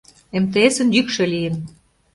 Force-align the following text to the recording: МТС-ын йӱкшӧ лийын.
МТС-ын 0.41 0.89
йӱкшӧ 0.95 1.25
лийын. 1.33 1.55